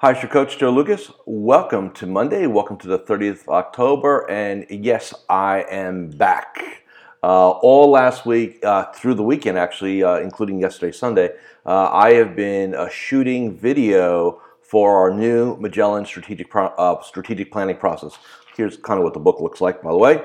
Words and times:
Hi, 0.00 0.12
it's 0.12 0.22
your 0.22 0.30
coach 0.30 0.58
Joe 0.58 0.72
Lukacs. 0.72 1.12
Welcome 1.26 1.90
to 1.94 2.06
Monday. 2.06 2.46
Welcome 2.46 2.76
to 2.76 2.86
the 2.86 3.00
30th 3.00 3.42
of 3.42 3.48
October. 3.48 4.30
And 4.30 4.64
yes, 4.70 5.12
I 5.28 5.64
am 5.68 6.10
back. 6.10 6.84
Uh, 7.20 7.50
all 7.50 7.90
last 7.90 8.24
week, 8.24 8.64
uh, 8.64 8.92
through 8.92 9.14
the 9.14 9.24
weekend 9.24 9.58
actually, 9.58 10.04
uh, 10.04 10.18
including 10.18 10.60
yesterday, 10.60 10.92
Sunday, 10.92 11.30
uh, 11.66 11.90
I 11.90 12.12
have 12.12 12.36
been 12.36 12.76
uh, 12.76 12.88
shooting 12.88 13.56
video 13.56 14.40
for 14.62 14.96
our 14.96 15.12
new 15.12 15.56
Magellan 15.56 16.06
strategic, 16.06 16.48
pro- 16.48 16.68
uh, 16.78 17.02
strategic 17.02 17.50
planning 17.50 17.76
process. 17.76 18.16
Here's 18.56 18.76
kind 18.76 18.98
of 19.00 19.04
what 19.04 19.14
the 19.14 19.20
book 19.20 19.40
looks 19.40 19.60
like, 19.60 19.82
by 19.82 19.90
the 19.90 19.98
way. 19.98 20.22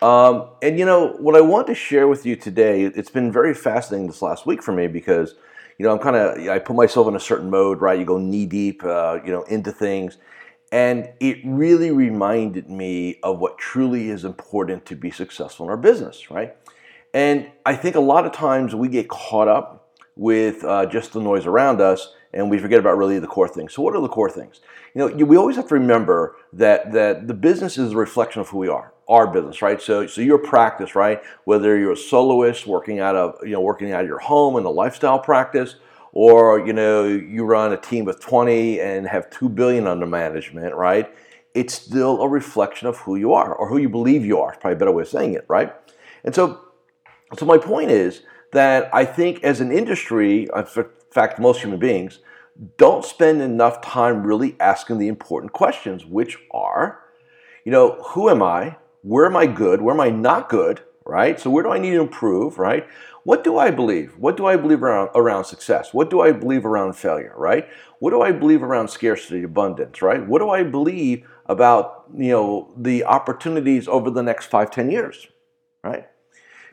Um, 0.00 0.50
and 0.62 0.78
you 0.78 0.84
know, 0.84 1.16
what 1.18 1.34
I 1.34 1.40
want 1.40 1.66
to 1.66 1.74
share 1.74 2.06
with 2.06 2.24
you 2.24 2.36
today, 2.36 2.84
it's 2.84 3.10
been 3.10 3.32
very 3.32 3.52
fascinating 3.52 4.06
this 4.06 4.22
last 4.22 4.46
week 4.46 4.62
for 4.62 4.70
me 4.70 4.86
because 4.86 5.34
you 5.78 5.86
know, 5.86 5.92
I'm 5.92 6.00
kind 6.00 6.16
of 6.16 6.48
I 6.48 6.58
put 6.58 6.76
myself 6.76 7.06
in 7.06 7.14
a 7.14 7.20
certain 7.20 7.50
mode, 7.50 7.80
right? 7.80 7.98
You 7.98 8.04
go 8.04 8.18
knee 8.18 8.46
deep, 8.46 8.84
uh, 8.84 9.20
you 9.24 9.30
know, 9.30 9.42
into 9.44 9.72
things, 9.72 10.18
and 10.72 11.08
it 11.20 11.38
really 11.44 11.90
reminded 11.90 12.68
me 12.68 13.18
of 13.22 13.38
what 13.38 13.58
truly 13.58 14.10
is 14.10 14.24
important 14.24 14.84
to 14.86 14.96
be 14.96 15.10
successful 15.10 15.66
in 15.66 15.70
our 15.70 15.76
business, 15.76 16.30
right? 16.30 16.56
And 17.14 17.50
I 17.64 17.74
think 17.74 17.94
a 17.94 18.00
lot 18.00 18.26
of 18.26 18.32
times 18.32 18.74
we 18.74 18.88
get 18.88 19.08
caught 19.08 19.48
up 19.48 19.94
with 20.16 20.64
uh, 20.64 20.84
just 20.86 21.12
the 21.12 21.20
noise 21.20 21.46
around 21.46 21.80
us, 21.80 22.12
and 22.32 22.50
we 22.50 22.58
forget 22.58 22.78
about 22.78 22.98
really 22.98 23.18
the 23.18 23.26
core 23.26 23.48
things. 23.48 23.72
So, 23.72 23.82
what 23.82 23.94
are 23.94 24.00
the 24.00 24.08
core 24.08 24.30
things? 24.30 24.60
You 24.94 25.08
know, 25.08 25.24
we 25.24 25.36
always 25.36 25.56
have 25.56 25.68
to 25.68 25.74
remember 25.74 26.36
that 26.52 26.92
that 26.92 27.28
the 27.28 27.34
business 27.34 27.78
is 27.78 27.92
a 27.92 27.96
reflection 27.96 28.40
of 28.40 28.48
who 28.48 28.58
we 28.58 28.68
are 28.68 28.92
our 29.08 29.26
business, 29.26 29.62
right? 29.62 29.80
So, 29.80 30.06
so 30.06 30.20
your 30.20 30.38
practice, 30.38 30.94
right? 30.94 31.22
Whether 31.44 31.78
you're 31.78 31.92
a 31.92 31.96
soloist 31.96 32.66
working 32.66 33.00
out 33.00 33.16
of, 33.16 33.36
you 33.42 33.52
know, 33.52 33.60
working 33.60 33.92
out 33.92 34.02
of 34.02 34.06
your 34.06 34.18
home 34.18 34.56
in 34.56 34.64
a 34.64 34.70
lifestyle 34.70 35.18
practice, 35.18 35.76
or 36.12 36.66
you 36.66 36.72
know, 36.72 37.04
you 37.04 37.44
run 37.44 37.72
a 37.72 37.76
team 37.76 38.08
of 38.08 38.20
20 38.20 38.80
and 38.80 39.06
have 39.06 39.30
two 39.30 39.48
billion 39.48 39.86
under 39.86 40.06
management, 40.06 40.74
right? 40.74 41.10
It's 41.54 41.74
still 41.74 42.20
a 42.22 42.28
reflection 42.28 42.86
of 42.86 42.98
who 42.98 43.16
you 43.16 43.32
are 43.32 43.54
or 43.54 43.68
who 43.68 43.78
you 43.78 43.88
believe 43.88 44.24
you 44.24 44.38
are. 44.38 44.52
It's 44.52 44.60
probably 44.60 44.76
a 44.76 44.78
better 44.78 44.92
way 44.92 45.02
of 45.02 45.08
saying 45.08 45.34
it, 45.34 45.44
right? 45.48 45.74
And 46.24 46.34
so, 46.34 46.60
so 47.36 47.46
my 47.46 47.58
point 47.58 47.90
is 47.90 48.22
that 48.52 48.94
I 48.94 49.04
think 49.04 49.42
as 49.42 49.60
an 49.60 49.72
industry, 49.72 50.48
uh, 50.50 50.64
in 51.08 51.12
fact, 51.12 51.38
most 51.38 51.60
human 51.60 51.78
beings 51.78 52.20
don't 52.76 53.04
spend 53.04 53.40
enough 53.40 53.80
time 53.80 54.24
really 54.24 54.56
asking 54.60 54.98
the 54.98 55.08
important 55.08 55.52
questions, 55.52 56.04
which 56.04 56.38
are, 56.50 57.00
you 57.64 57.72
know, 57.72 58.02
who 58.02 58.28
am 58.28 58.42
I? 58.42 58.76
where 59.02 59.26
am 59.26 59.36
I 59.36 59.46
good? 59.46 59.80
Where 59.80 59.94
am 59.94 60.00
I 60.00 60.10
not 60.10 60.48
good? 60.48 60.82
Right? 61.04 61.40
So, 61.40 61.48
where 61.48 61.62
do 61.62 61.70
I 61.70 61.78
need 61.78 61.92
to 61.92 62.00
improve? 62.00 62.58
Right? 62.58 62.86
What 63.24 63.42
do 63.42 63.58
I 63.58 63.70
believe? 63.70 64.16
What 64.18 64.36
do 64.36 64.46
I 64.46 64.56
believe 64.56 64.82
around, 64.82 65.10
around 65.14 65.44
success? 65.44 65.92
What 65.92 66.10
do 66.10 66.20
I 66.20 66.32
believe 66.32 66.66
around 66.66 66.94
failure? 66.94 67.32
Right? 67.36 67.66
What 67.98 68.10
do 68.10 68.20
I 68.20 68.32
believe 68.32 68.62
around 68.62 68.88
scarcity, 68.88 69.42
abundance? 69.42 70.02
Right? 70.02 70.24
What 70.26 70.40
do 70.40 70.50
I 70.50 70.62
believe 70.62 71.26
about 71.46 72.04
you 72.14 72.30
know 72.30 72.74
the 72.76 73.04
opportunities 73.04 73.88
over 73.88 74.10
the 74.10 74.22
next 74.22 74.46
five, 74.46 74.70
ten 74.70 74.90
years? 74.90 75.26
Right? 75.82 76.06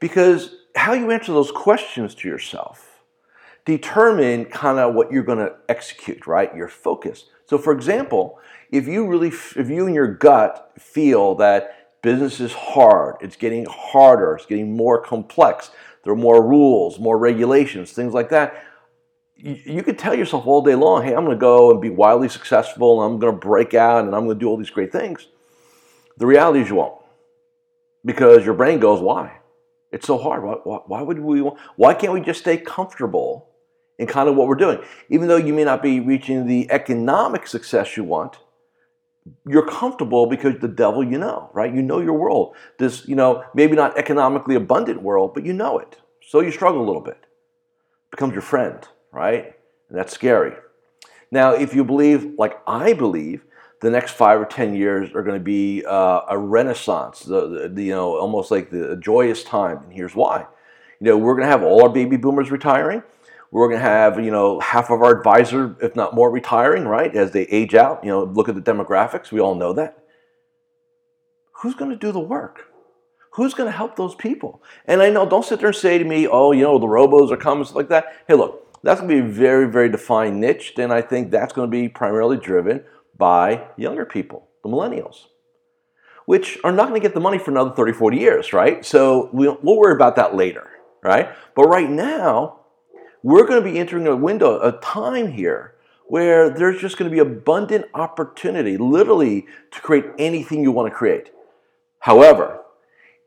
Because 0.00 0.54
how 0.76 0.92
you 0.92 1.10
answer 1.10 1.32
those 1.32 1.50
questions 1.50 2.14
to 2.16 2.28
yourself 2.28 2.89
determine 3.64 4.46
kind 4.46 4.78
of 4.78 4.94
what 4.94 5.12
you're 5.12 5.22
going 5.22 5.38
to 5.38 5.54
execute. 5.68 6.26
Right? 6.26 6.54
Your 6.54 6.68
focus. 6.68 7.26
So, 7.46 7.58
for 7.58 7.72
example, 7.72 8.38
if 8.70 8.86
you 8.86 9.06
really, 9.06 9.28
if 9.28 9.68
you 9.68 9.86
and 9.86 9.94
your 9.94 10.12
gut 10.14 10.72
feel 10.78 11.34
that 11.36 11.76
Business 12.02 12.40
is 12.40 12.52
hard. 12.52 13.16
It's 13.20 13.36
getting 13.36 13.66
harder. 13.66 14.34
It's 14.34 14.46
getting 14.46 14.74
more 14.74 15.02
complex. 15.02 15.70
There 16.02 16.12
are 16.12 16.16
more 16.16 16.42
rules, 16.42 16.98
more 16.98 17.18
regulations, 17.18 17.92
things 17.92 18.14
like 18.14 18.30
that. 18.30 18.64
You, 19.36 19.60
you 19.66 19.82
could 19.82 19.98
tell 19.98 20.14
yourself 20.14 20.46
all 20.46 20.62
day 20.62 20.74
long, 20.74 21.02
hey, 21.04 21.14
I'm 21.14 21.26
going 21.26 21.36
to 21.36 21.40
go 21.40 21.70
and 21.70 21.80
be 21.80 21.90
wildly 21.90 22.30
successful, 22.30 23.02
and 23.02 23.12
I'm 23.12 23.20
going 23.20 23.34
to 23.34 23.38
break 23.38 23.74
out, 23.74 24.04
and 24.04 24.14
I'm 24.14 24.24
going 24.24 24.38
to 24.38 24.40
do 24.40 24.48
all 24.48 24.56
these 24.56 24.70
great 24.70 24.92
things. 24.92 25.28
The 26.16 26.26
reality 26.26 26.60
is 26.60 26.70
you 26.70 26.76
won't. 26.76 26.94
Because 28.02 28.46
your 28.46 28.54
brain 28.54 28.80
goes, 28.80 29.00
why? 29.00 29.38
It's 29.92 30.06
so 30.06 30.16
hard. 30.16 30.42
Why, 30.42 30.54
why, 30.64 30.78
why 30.86 31.02
would 31.02 31.18
we? 31.18 31.40
Why 31.40 31.92
can't 31.92 32.14
we 32.14 32.22
just 32.22 32.40
stay 32.40 32.56
comfortable 32.56 33.49
in 34.00 34.06
kind 34.06 34.30
of 34.30 34.34
what 34.34 34.48
we're 34.48 34.54
doing? 34.54 34.78
Even 35.10 35.28
though 35.28 35.36
you 35.36 35.52
may 35.52 35.62
not 35.62 35.82
be 35.82 36.00
reaching 36.00 36.46
the 36.46 36.68
economic 36.70 37.46
success 37.46 37.98
you 37.98 38.02
want, 38.02 38.38
you're 39.46 39.66
comfortable 39.66 40.24
because 40.24 40.58
the 40.60 40.68
devil 40.68 41.04
you 41.04 41.18
know, 41.18 41.50
right? 41.52 41.72
You 41.72 41.82
know 41.82 42.00
your 42.00 42.14
world. 42.14 42.56
This, 42.78 43.06
you 43.06 43.14
know, 43.14 43.44
maybe 43.54 43.76
not 43.76 43.98
economically 43.98 44.54
abundant 44.54 45.02
world, 45.02 45.34
but 45.34 45.44
you 45.44 45.52
know 45.52 45.78
it. 45.78 45.98
So 46.26 46.40
you 46.40 46.50
struggle 46.50 46.82
a 46.82 46.86
little 46.86 47.02
bit. 47.02 47.18
It 47.20 48.10
becomes 48.10 48.32
your 48.32 48.42
friend, 48.42 48.88
right? 49.12 49.54
And 49.90 49.98
that's 49.98 50.14
scary. 50.14 50.54
Now, 51.30 51.52
if 51.52 51.74
you 51.74 51.84
believe, 51.84 52.34
like 52.38 52.58
I 52.66 52.94
believe, 52.94 53.44
the 53.82 53.90
next 53.90 54.12
five 54.12 54.40
or 54.40 54.46
ten 54.46 54.74
years 54.74 55.14
are 55.14 55.22
going 55.22 55.38
to 55.38 55.44
be 55.44 55.84
uh, 55.84 56.22
a 56.28 56.38
renaissance, 56.38 57.20
the, 57.20 57.70
the, 57.72 57.84
you 57.84 57.92
know, 57.92 58.16
almost 58.16 58.50
like 58.50 58.70
the 58.70 58.96
joyous 58.96 59.44
time. 59.44 59.82
And 59.84 59.92
here's 59.92 60.14
why. 60.14 60.46
You 61.00 61.08
know, 61.08 61.18
we're 61.18 61.34
going 61.34 61.46
to 61.46 61.50
have 61.50 61.62
all 61.62 61.82
our 61.82 61.88
baby 61.90 62.16
boomers 62.16 62.50
retiring 62.50 63.02
we're 63.50 63.68
going 63.68 63.80
to 63.80 63.86
have, 63.86 64.22
you 64.22 64.30
know, 64.30 64.60
half 64.60 64.90
of 64.90 65.02
our 65.02 65.16
advisor, 65.16 65.76
if 65.82 65.96
not 65.96 66.14
more, 66.14 66.30
retiring, 66.30 66.84
right, 66.86 67.14
as 67.16 67.32
they 67.32 67.42
age 67.42 67.74
out. 67.74 68.04
You 68.04 68.10
know, 68.10 68.24
look 68.24 68.48
at 68.48 68.54
the 68.54 68.60
demographics. 68.60 69.32
We 69.32 69.40
all 69.40 69.54
know 69.54 69.72
that. 69.72 69.98
Who's 71.62 71.74
going 71.74 71.90
to 71.90 71.96
do 71.96 72.12
the 72.12 72.20
work? 72.20 72.66
Who's 73.34 73.54
going 73.54 73.70
to 73.70 73.76
help 73.76 73.96
those 73.96 74.14
people? 74.14 74.62
And 74.86 75.02
I 75.02 75.10
know, 75.10 75.28
don't 75.28 75.44
sit 75.44 75.58
there 75.58 75.68
and 75.68 75.76
say 75.76 75.98
to 75.98 76.04
me, 76.04 76.26
oh, 76.26 76.52
you 76.52 76.62
know, 76.62 76.78
the 76.78 76.86
robos 76.86 77.30
are 77.30 77.36
coming, 77.36 77.66
like 77.74 77.88
that. 77.88 78.06
Hey, 78.26 78.34
look, 78.34 78.66
that's 78.82 79.00
going 79.00 79.10
to 79.10 79.22
be 79.22 79.28
a 79.28 79.32
very, 79.32 79.70
very 79.70 79.88
defined 79.88 80.40
niche. 80.40 80.74
And 80.78 80.92
I 80.92 81.02
think 81.02 81.30
that's 81.30 81.52
going 81.52 81.68
to 81.68 81.70
be 81.70 81.88
primarily 81.88 82.36
driven 82.36 82.84
by 83.16 83.68
younger 83.76 84.04
people, 84.04 84.48
the 84.62 84.70
millennials, 84.70 85.26
which 86.24 86.58
are 86.64 86.72
not 86.72 86.88
going 86.88 87.00
to 87.00 87.06
get 87.06 87.14
the 87.14 87.20
money 87.20 87.38
for 87.38 87.50
another 87.50 87.72
30, 87.72 87.92
40 87.92 88.16
years, 88.16 88.52
right? 88.52 88.84
So 88.84 89.28
we'll 89.32 89.58
worry 89.62 89.94
about 89.94 90.16
that 90.16 90.34
later, 90.34 90.70
right? 91.02 91.30
But 91.54 91.64
right 91.64 91.90
now, 91.90 92.59
we're 93.22 93.46
going 93.46 93.62
to 93.62 93.70
be 93.70 93.78
entering 93.78 94.06
a 94.06 94.16
window, 94.16 94.60
a 94.60 94.72
time 94.80 95.32
here 95.32 95.74
where 96.06 96.50
there's 96.50 96.80
just 96.80 96.96
going 96.96 97.08
to 97.08 97.14
be 97.14 97.20
abundant 97.20 97.86
opportunity, 97.94 98.76
literally, 98.76 99.46
to 99.70 99.80
create 99.80 100.06
anything 100.18 100.62
you 100.62 100.72
want 100.72 100.90
to 100.90 100.94
create. 100.96 101.30
However, 102.00 102.62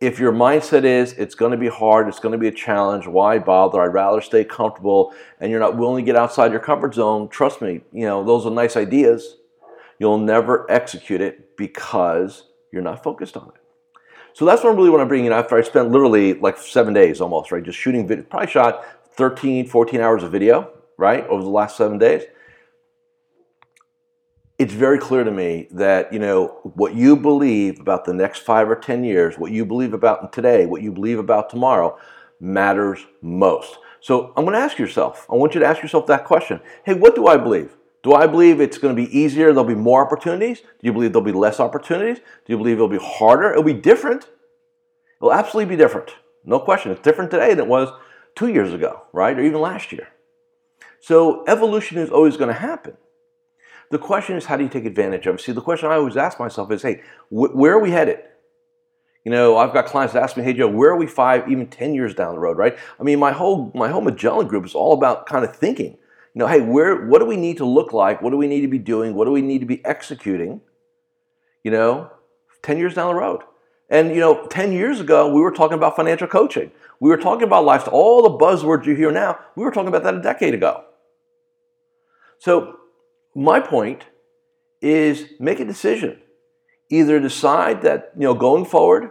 if 0.00 0.18
your 0.18 0.32
mindset 0.32 0.84
is 0.84 1.14
it's 1.14 1.34
going 1.34 1.52
to 1.52 1.56
be 1.56 1.68
hard, 1.68 2.06
it's 2.06 2.18
going 2.18 2.32
to 2.32 2.38
be 2.38 2.48
a 2.48 2.52
challenge, 2.52 3.06
why 3.06 3.38
bother? 3.38 3.80
I'd 3.80 3.94
rather 3.94 4.20
stay 4.20 4.44
comfortable 4.44 5.14
and 5.40 5.50
you're 5.50 5.60
not 5.60 5.78
willing 5.78 6.04
to 6.04 6.06
get 6.06 6.16
outside 6.16 6.50
your 6.50 6.60
comfort 6.60 6.94
zone, 6.94 7.28
trust 7.28 7.62
me, 7.62 7.80
you 7.92 8.04
know, 8.04 8.22
those 8.22 8.44
are 8.44 8.50
nice 8.50 8.76
ideas. 8.76 9.36
You'll 9.98 10.18
never 10.18 10.70
execute 10.70 11.22
it 11.22 11.56
because 11.56 12.42
you're 12.70 12.82
not 12.82 13.02
focused 13.02 13.38
on 13.38 13.48
it. 13.48 13.98
So 14.34 14.44
that's 14.44 14.62
what 14.62 14.74
I 14.74 14.76
really 14.76 14.90
want 14.90 15.00
to 15.00 15.06
bring 15.06 15.24
in 15.24 15.32
after 15.32 15.56
I 15.56 15.62
spent 15.62 15.90
literally 15.90 16.34
like 16.34 16.58
seven 16.58 16.92
days 16.92 17.22
almost, 17.22 17.50
right? 17.50 17.62
Just 17.62 17.78
shooting 17.78 18.06
video, 18.06 18.24
probably 18.24 18.48
shot 18.48 18.84
13, 19.16 19.66
14 19.66 20.00
hours 20.00 20.22
of 20.22 20.32
video, 20.32 20.70
right, 20.98 21.26
over 21.26 21.42
the 21.42 21.48
last 21.48 21.76
seven 21.76 21.98
days, 21.98 22.22
it's 24.58 24.72
very 24.72 24.98
clear 24.98 25.22
to 25.24 25.30
me 25.30 25.68
that 25.70 26.12
you 26.12 26.18
know 26.18 26.60
what 26.62 26.94
you 26.94 27.14
believe 27.16 27.78
about 27.78 28.04
the 28.04 28.14
next 28.14 28.40
five 28.40 28.70
or 28.70 28.76
ten 28.76 29.04
years, 29.04 29.36
what 29.36 29.52
you 29.52 29.66
believe 29.66 29.92
about 29.92 30.32
today, 30.32 30.64
what 30.64 30.82
you 30.82 30.90
believe 30.90 31.18
about 31.18 31.50
tomorrow, 31.50 31.98
matters 32.40 33.00
most. 33.20 33.78
So 34.00 34.32
I'm 34.36 34.44
going 34.44 34.54
to 34.54 34.60
ask 34.60 34.78
yourself. 34.78 35.26
I 35.30 35.34
want 35.34 35.54
you 35.54 35.60
to 35.60 35.66
ask 35.66 35.82
yourself 35.82 36.06
that 36.06 36.24
question. 36.24 36.60
Hey, 36.84 36.94
what 36.94 37.14
do 37.14 37.26
I 37.26 37.36
believe? 37.36 37.76
Do 38.02 38.12
I 38.14 38.26
believe 38.26 38.60
it's 38.60 38.78
going 38.78 38.94
to 38.94 39.02
be 39.02 39.18
easier? 39.18 39.48
There'll 39.48 39.64
be 39.64 39.74
more 39.74 40.06
opportunities. 40.06 40.60
Do 40.60 40.66
you 40.82 40.92
believe 40.92 41.12
there'll 41.12 41.24
be 41.24 41.32
less 41.32 41.58
opportunities? 41.58 42.18
Do 42.18 42.52
you 42.52 42.56
believe 42.56 42.76
it'll 42.76 42.88
be 42.88 42.98
harder? 42.98 43.50
It'll 43.50 43.64
be 43.64 43.74
different. 43.74 44.28
It'll 45.20 45.32
absolutely 45.32 45.74
be 45.74 45.82
different. 45.82 46.14
No 46.44 46.60
question. 46.60 46.92
It's 46.92 47.00
different 47.00 47.30
today 47.30 47.48
than 47.50 47.60
it 47.60 47.66
was 47.66 47.90
two 48.36 48.48
years 48.48 48.72
ago, 48.72 49.02
right? 49.12 49.36
Or 49.36 49.42
even 49.42 49.60
last 49.60 49.90
year. 49.90 50.08
So 51.00 51.44
evolution 51.46 51.98
is 51.98 52.10
always 52.10 52.36
going 52.36 52.48
to 52.48 52.60
happen. 52.60 52.96
The 53.90 53.98
question 53.98 54.36
is, 54.36 54.46
how 54.46 54.56
do 54.56 54.64
you 54.64 54.68
take 54.68 54.84
advantage 54.84 55.26
of 55.26 55.36
it? 55.36 55.40
See, 55.40 55.52
the 55.52 55.60
question 55.60 55.88
I 55.88 55.94
always 55.94 56.16
ask 56.16 56.38
myself 56.38 56.70
is, 56.70 56.82
hey, 56.82 57.02
wh- 57.28 57.54
where 57.54 57.72
are 57.72 57.80
we 57.80 57.90
headed? 57.90 58.18
You 59.24 59.32
know, 59.32 59.56
I've 59.56 59.72
got 59.72 59.86
clients 59.86 60.14
that 60.14 60.22
ask 60.22 60.36
me, 60.36 60.44
hey 60.44 60.52
Joe, 60.52 60.68
where 60.68 60.90
are 60.90 60.96
we 60.96 61.08
five, 61.08 61.50
even 61.50 61.66
ten 61.66 61.94
years 61.94 62.14
down 62.14 62.34
the 62.34 62.38
road, 62.38 62.56
right? 62.56 62.78
I 63.00 63.02
mean, 63.02 63.18
my 63.18 63.32
whole 63.32 63.72
my 63.74 63.88
whole 63.88 64.00
Magellan 64.00 64.46
group 64.46 64.64
is 64.64 64.72
all 64.72 64.92
about 64.92 65.26
kind 65.26 65.44
of 65.44 65.56
thinking. 65.56 65.98
You 66.32 66.38
know, 66.38 66.46
hey, 66.46 66.60
where 66.60 67.06
what 67.06 67.18
do 67.18 67.24
we 67.24 67.36
need 67.36 67.56
to 67.56 67.64
look 67.64 67.92
like? 67.92 68.22
What 68.22 68.30
do 68.30 68.36
we 68.36 68.46
need 68.46 68.60
to 68.60 68.68
be 68.68 68.78
doing? 68.78 69.14
What 69.14 69.24
do 69.24 69.32
we 69.32 69.42
need 69.42 69.58
to 69.58 69.66
be 69.66 69.84
executing? 69.84 70.60
You 71.64 71.72
know, 71.72 72.12
ten 72.62 72.78
years 72.78 72.94
down 72.94 73.14
the 73.14 73.20
road. 73.20 73.42
And 73.88 74.10
you 74.10 74.20
know, 74.20 74.46
10 74.46 74.72
years 74.72 75.00
ago, 75.00 75.32
we 75.32 75.40
were 75.40 75.52
talking 75.52 75.76
about 75.76 75.96
financial 75.96 76.26
coaching. 76.26 76.72
We 76.98 77.10
were 77.10 77.16
talking 77.16 77.44
about 77.44 77.64
lifestyle. 77.64 77.94
All 77.94 78.22
the 78.22 78.44
buzzwords 78.44 78.86
you 78.86 78.94
hear 78.94 79.12
now, 79.12 79.38
we 79.54 79.64
were 79.64 79.70
talking 79.70 79.88
about 79.88 80.02
that 80.02 80.14
a 80.14 80.22
decade 80.22 80.54
ago. 80.54 80.84
So, 82.38 82.78
my 83.34 83.60
point 83.60 84.04
is 84.80 85.26
make 85.38 85.60
a 85.60 85.64
decision. 85.64 86.20
Either 86.88 87.20
decide 87.20 87.82
that, 87.82 88.12
you 88.16 88.22
know, 88.22 88.34
going 88.34 88.64
forward, 88.64 89.10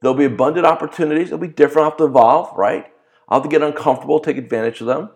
there'll 0.00 0.16
be 0.16 0.24
abundant 0.24 0.66
opportunities, 0.66 1.28
it'll 1.28 1.38
be 1.38 1.48
different, 1.48 1.84
I'll 1.84 1.90
have 1.90 1.98
to 1.98 2.04
evolve, 2.04 2.56
right? 2.56 2.86
I'll 3.28 3.40
have 3.40 3.50
to 3.50 3.50
get 3.50 3.62
uncomfortable, 3.62 4.18
take 4.18 4.38
advantage 4.38 4.80
of 4.80 4.86
them. 4.86 5.10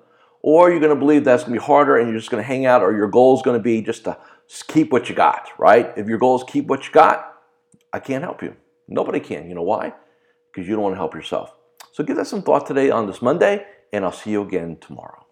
or 0.46 0.70
you're 0.70 0.79
going 0.79 0.93
to 0.93 0.99
believe 0.99 1.25
that's 1.25 1.43
going 1.43 1.55
to 1.55 1.61
be 1.61 1.64
harder 1.64 1.96
and 1.96 2.06
you're 2.06 2.19
just 2.19 2.31
going 2.31 2.43
to 2.43 2.46
hang 2.46 2.67
out, 2.67 2.82
or 2.82 2.94
your 2.94 3.08
goal 3.08 3.35
is 3.35 3.41
going 3.41 3.58
to 3.58 3.62
be 3.62 3.81
just 3.81 4.05
to 4.05 4.19
keep 4.69 4.93
what 4.93 5.08
you 5.08 5.14
got, 5.14 5.49
right? 5.58 5.91
If 5.96 6.06
your 6.06 6.19
goal 6.19 6.37
is 6.37 6.44
keep 6.46 6.67
what 6.67 6.87
you 6.87 6.93
got, 6.93 7.32
I 7.94 7.99
can't 7.99 8.23
help 8.23 8.43
you. 8.43 8.55
Nobody 8.89 9.21
can. 9.21 9.49
You 9.49 9.55
know 9.55 9.63
why? 9.63 9.95
Because 10.53 10.69
you 10.69 10.75
don't 10.75 10.83
want 10.83 10.95
to 10.95 10.99
help 10.99 11.15
yourself. 11.15 11.55
So 11.93 12.05
give 12.05 12.17
that 12.17 12.27
some 12.27 12.43
thought 12.43 12.67
today 12.67 12.91
on 12.91 13.07
this 13.07 13.23
Monday, 13.23 13.65
and 13.93 14.05
I'll 14.05 14.13
see 14.13 14.31
you 14.31 14.43
again 14.43 14.79
tomorrow. 14.81 15.24